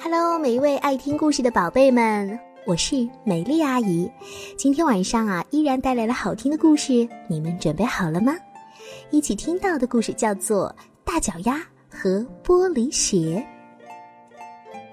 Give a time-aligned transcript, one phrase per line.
[0.00, 4.08] Hello，每一位爱听故事的宝贝们，我是美丽阿姨。
[4.56, 8.36] 今天晚上啊，依然带来了好听的故事，你们准备好了吗？
[9.10, 10.72] 一起听到的故事叫做
[11.04, 13.44] 《大脚丫和玻璃鞋》。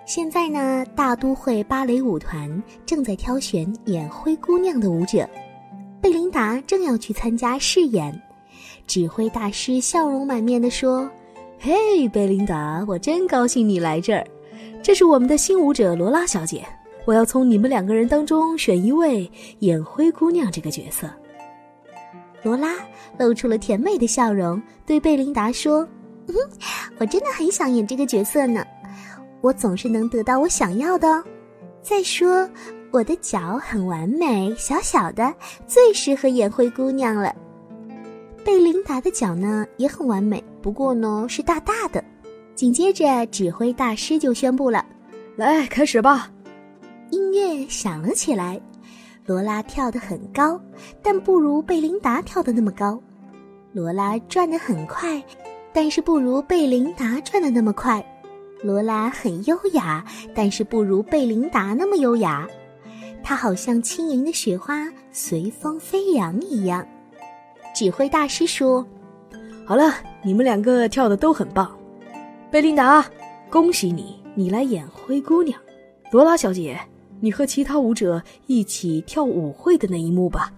[0.07, 5.29] 现在呢，大都会芭蕾舞团正在挑选演灰姑娘的舞者，
[6.01, 8.19] 贝琳达正要去参加试演。
[8.87, 11.07] 指挥大师笑容满面地说
[11.61, 14.25] ：“嘿，贝琳达，我真高兴你来这儿。
[14.85, 16.63] 这是我们的新舞者罗拉小姐，
[17.05, 19.27] 我要从你们两个人当中选一位
[19.61, 21.09] 演灰姑娘这个角色。”
[22.43, 22.75] 罗拉
[23.17, 25.79] 露出了甜美的笑容，对贝琳达说
[26.29, 26.35] ：“嗯，
[26.99, 28.63] 我真的很想演这个角色呢，
[29.41, 31.23] 我总是能得到我想要的哦。
[31.81, 32.47] 再说，
[32.91, 35.33] 我的脚很完美，小小的，
[35.65, 37.35] 最适合演灰姑娘了。”
[38.45, 42.03] 贝琳达的脚呢也很完美，不过呢是大大的。
[42.55, 44.85] 紧接着，指挥大师就宣布了
[45.35, 46.31] ：“来，开始吧！”
[47.11, 48.59] 音乐响了起来。
[49.25, 50.59] 罗拉跳得很高，
[51.01, 52.97] 但不如贝琳达跳得那么高。
[53.73, 55.21] 罗拉转得很快，
[55.73, 58.03] 但是不如贝琳达转得那么快。
[58.63, 62.47] 罗拉很优雅，但是不如贝琳达那么优雅。
[63.21, 66.87] 她好像轻盈的雪花随风飞扬一样。
[67.75, 68.85] 指挥大师说
[69.65, 71.69] ：“好了，你们两个跳的都很棒，
[72.55, 73.05] 贝琳达，
[73.49, 75.59] 恭喜你，你来演灰姑娘。
[76.09, 76.79] 罗拉小姐，
[77.19, 80.53] 你和其他舞者一起跳舞会的那一幕吧。”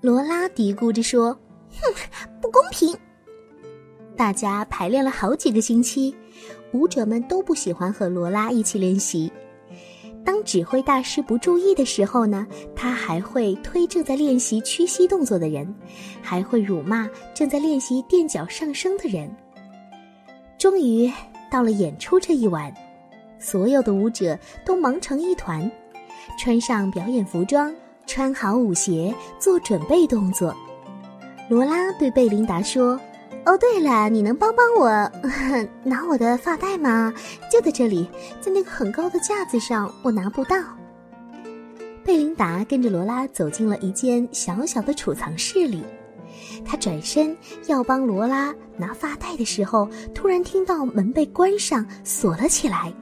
[0.00, 1.38] 罗拉嘀咕着说
[1.78, 1.94] ：“哼，
[2.40, 2.96] 不公平。”
[4.16, 6.16] 大家排练了好几个星期，
[6.72, 9.30] 舞者们都不喜欢和罗拉一起练习。
[10.24, 15.74] 当指挥大师不注意的时候呢，他还会推正在练习屈膝动作的人，
[16.22, 19.30] 还会辱骂正在练习垫脚上升的人。
[20.60, 21.10] 终于
[21.50, 22.70] 到了演出这一晚，
[23.38, 25.68] 所有的舞者都忙成一团，
[26.38, 27.74] 穿上表演服装，
[28.06, 30.54] 穿好舞鞋，做准备动作。
[31.48, 33.00] 罗拉对贝琳达说。
[33.46, 35.10] 哦，对了，你能帮帮我
[35.82, 37.10] 拿我的发带吗？
[37.50, 38.06] 就在这里，
[38.38, 40.56] 在那个很高的架子上，我拿不到。
[42.04, 45.82] 贝琳达跟着罗拉走进了一间小小的储藏室里，
[46.64, 47.36] 他转身
[47.66, 52.92] 要帮罗拉拿发带的时候，突然听到门被关上，锁了起来。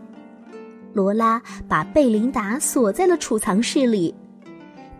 [0.92, 4.14] 罗拉把贝琳达锁在了储藏室里，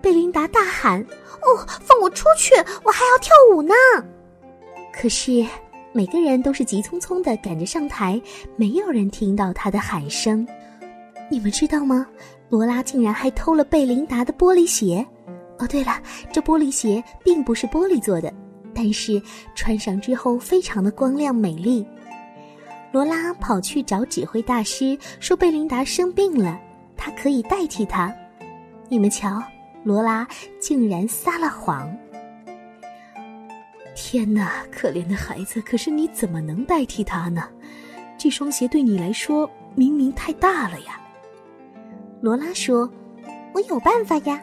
[0.00, 1.00] 贝琳达大喊
[1.43, 2.55] ：“哦，放我出去！
[2.84, 3.75] 我还要跳舞呢！”
[4.93, 5.44] 可是，
[5.93, 8.21] 每个人都是急匆匆的赶着上台，
[8.56, 10.47] 没有人听到他的喊声。
[11.31, 12.06] 你们知道吗？
[12.49, 15.05] 罗拉竟然还偷了贝琳达的玻璃鞋。
[15.59, 16.01] 哦，对了，
[16.33, 18.33] 这玻璃鞋并不是玻璃做的，
[18.75, 19.21] 但是
[19.55, 21.87] 穿上之后非常的光亮美丽。
[22.93, 26.59] 罗拉跑去找指挥大师，说贝琳达生病了，
[26.97, 28.15] 他可以代替她。
[28.89, 29.43] 你们瞧，
[29.85, 30.27] 罗拉
[30.59, 31.95] 竟然撒了谎。
[33.95, 35.61] 天哪，可怜的孩子！
[35.61, 37.49] 可是你怎么能代替他呢？
[38.17, 41.01] 这双鞋对你来说明明太大了呀。
[42.21, 42.91] 罗拉说
[43.53, 44.41] ：“我有办法呀。”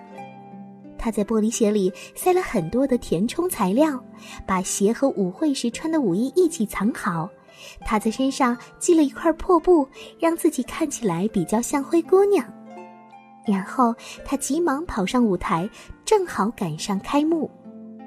[1.05, 4.03] 他在玻璃鞋里塞了很多的填充材料，
[4.43, 7.29] 把鞋和舞会时穿的舞衣一起藏好。
[7.81, 12.43] 他在身上系了一块破布，让自己看起来比较像灰姑娘。
[13.45, 13.93] 然后
[14.25, 15.69] 他急忙跑上舞台，
[16.03, 17.47] 正好赶上开幕。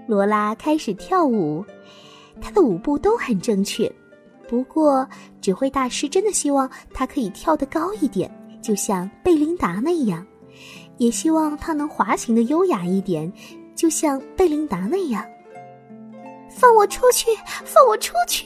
[0.09, 1.65] 罗拉开始跳舞，
[2.41, 3.89] 她的舞步都很正确。
[4.49, 5.09] 不过，
[5.41, 8.29] 指挥大师真的希望她可以跳得高一点，
[8.61, 10.27] 就像贝琳达那样；
[10.99, 13.33] 也希望他能滑行的优雅一点，
[13.75, 15.25] 就像贝琳达那样。
[16.51, 17.27] 放我出去！
[17.65, 18.45] 放我出去！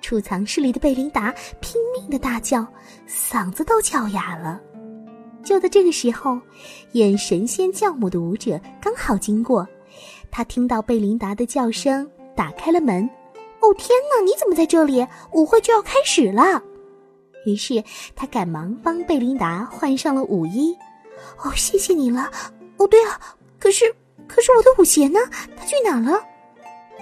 [0.00, 2.66] 储藏室里的贝琳达拼命的大叫，
[3.08, 4.60] 嗓子都叫哑了。
[5.44, 6.40] 就在这个时候，
[6.92, 9.66] 演神仙教母的舞者刚好经过。
[10.30, 13.08] 他听到贝琳达的叫声，打开了门。
[13.60, 15.06] 哦天哪，你怎么在这里？
[15.32, 16.60] 舞会就要开始了。
[17.44, 17.82] 于是
[18.16, 20.76] 他赶忙帮贝琳达换上了舞衣。
[21.42, 22.30] 哦，谢谢你了。
[22.76, 23.18] 哦，对了，
[23.58, 23.84] 可是
[24.26, 25.18] 可是我的舞鞋呢？
[25.56, 26.18] 它去哪了？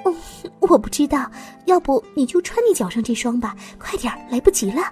[0.04, 0.14] 哦，
[0.60, 1.30] 我不知道。
[1.66, 4.82] 要不你就穿你脚上这双吧，快点来不及了。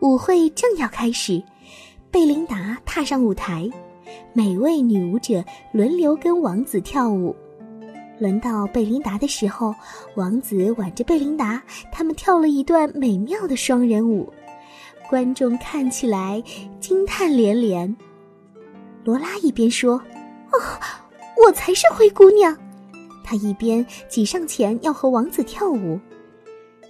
[0.00, 1.42] 舞会正要开始，
[2.10, 3.68] 贝琳达踏上舞台。
[4.34, 5.42] 每位女舞者
[5.72, 7.34] 轮流跟王子跳舞，
[8.18, 9.74] 轮到贝琳达的时候，
[10.16, 14.30] 王子挽着贝琳达，他们跳了一段美妙的双人舞，
[15.12, 16.42] 观众看起来
[16.80, 17.94] 惊叹连连。
[19.04, 19.98] 罗拉一边说
[20.52, 20.58] ：“哦，
[21.46, 22.56] 我才是灰姑娘。”
[23.22, 26.00] 她一边挤上前要和王子跳舞。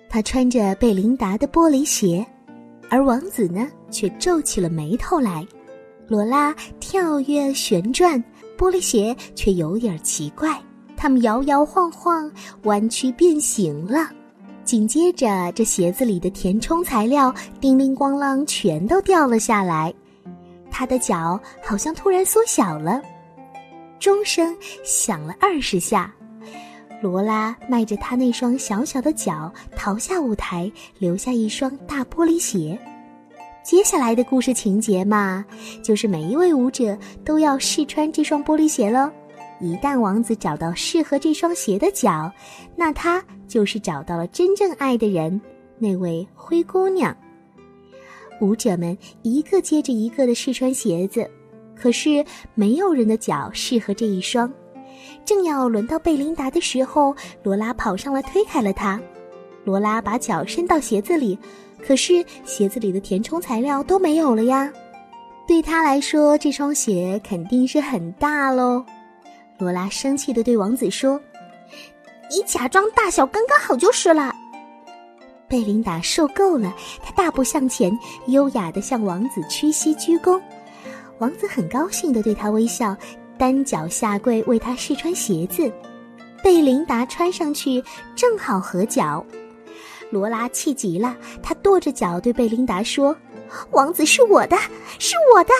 [0.08, 2.24] 她穿着贝琳达的玻璃鞋，
[2.88, 5.44] 而王子呢，却皱起了眉头来。
[6.06, 8.22] 罗拉跳跃旋转，
[8.56, 10.62] 玻璃鞋却有点奇怪，
[10.96, 12.30] 它们摇摇晃晃，
[12.62, 14.10] 弯曲变形了。
[14.64, 19.92] 紧接着，这鞋子里的填充材料叮铃咣啷全都掉了下来，
[20.70, 23.02] 他的脚好像突然缩小了。
[23.98, 26.12] 钟声响了二十下，
[27.00, 32.78] 罗拉迈着她那双小小的脚逃下舞台，留下一双大玻璃鞋。
[33.62, 35.44] 接下来的故事情节嘛，
[35.84, 39.08] 就是每一位舞者都要试穿这双玻璃鞋喽。
[39.60, 42.28] 一旦王子找到适合这双鞋的脚，
[42.74, 43.22] 那他
[43.52, 45.38] 就是找到了真正爱的人，
[45.78, 47.14] 那位灰姑娘。
[48.40, 51.30] 舞者们一个接着一个的试穿鞋子，
[51.76, 54.50] 可是没有人的脚适合这一双。
[55.22, 58.98] 正要轮到贝琳达的时候，罗拉跑上来推开了她。
[59.64, 61.38] 罗拉把脚伸到鞋子里。
[61.84, 64.72] 可是鞋子里的填充材料都没有了呀，
[65.48, 68.84] 对他来说，这双鞋肯定是很大喽。
[69.58, 71.20] 罗拉生气地对王子说
[72.32, 74.34] ：“你假装大小刚刚好就是了。”
[75.46, 77.96] 贝琳达受够了，她大步向前，
[78.28, 80.40] 优雅地向王子屈膝鞠躬。
[81.18, 82.96] 王子很高兴地对她微笑，
[83.36, 85.70] 单脚下跪为她试穿鞋子。
[86.42, 87.84] 贝琳达穿上去
[88.16, 89.24] 正好合脚。
[90.10, 93.14] 罗拉气极了，她跺着脚对贝琳达说
[93.72, 94.56] ：“王子是我的，
[94.98, 95.52] 是我的，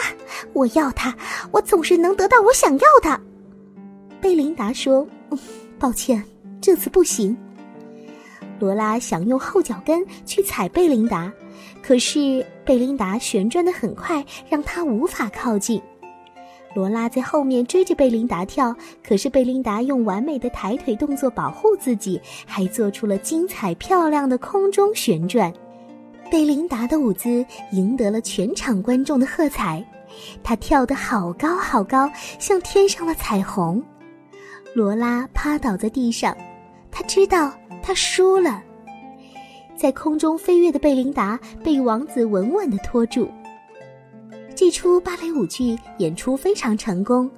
[0.55, 1.15] 我要他，
[1.51, 3.21] 我总是能得到我想要的。”
[4.23, 5.07] 贝琳达说
[5.79, 6.25] ：“抱歉，
[6.63, 7.37] 这次不行。”
[8.59, 11.31] 罗拉想用后脚跟去踩贝琳达，
[11.83, 15.83] 可是贝琳达旋转的很快，让她无法靠近。
[16.75, 18.75] 罗拉在后面追着贝琳达跳，
[19.07, 25.53] 可是贝琳达用完美的抬腿动作保护自己，还做出了精彩漂亮的空中旋转。
[26.31, 29.85] 贝琳达的舞姿赢得了全场观众的喝彩，
[30.43, 32.09] 她跳得好高好高，
[32.39, 33.83] 像天上的彩虹。
[34.73, 36.35] 罗拉趴倒在地上，
[36.93, 37.53] 他知道
[37.83, 38.63] 他输了。
[39.75, 43.29] 在空中飞跃的贝琳达被王子稳稳地拖住。
[44.55, 47.29] 这出芭蕾舞剧演出非常成功，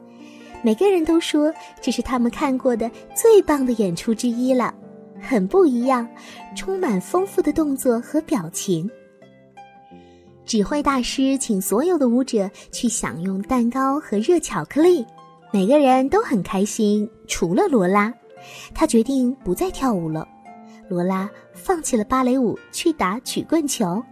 [0.63, 4.75] 每个人都说这是他们看过的最棒的演出之一了，
[5.21, 6.07] 很不一样，
[6.55, 8.91] 充满丰富的动作和表情。
[10.45, 15.07] 指挥大师请所有的舞者去享用蛋糕和热巧克力，
[15.51, 18.13] 每个人都很开心，除了罗拉，
[18.75, 20.27] 他决定不再跳舞了。
[20.89, 24.03] 罗拉放弃了芭蕾舞，去打曲棍球。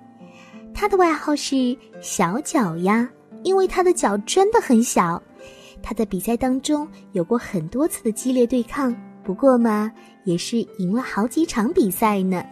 [0.72, 3.06] 他的外号是小脚丫，
[3.42, 5.22] 因为他的脚真的很小。
[5.82, 9.92] 他在比赛当中有过很多次的激烈对抗，不过嘛，
[10.24, 12.42] 也是赢了好几场比赛呢。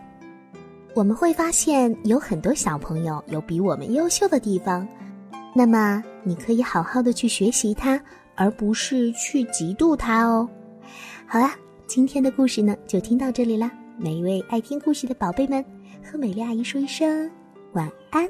[0.94, 4.86] 我们会发现有很多小朋友有比我们优秀的地方，
[5.54, 7.98] 那么你可以好好的去学习他，
[8.34, 10.48] 而不是去嫉妒他哦。
[11.26, 11.54] 好啦，
[11.90, 13.68] 今天的故事呢就听到这里了。
[13.98, 15.64] 每一位爱听故事的宝贝们，
[16.04, 17.28] 和美丽阿姨说一声。
[17.72, 18.28] 晚安。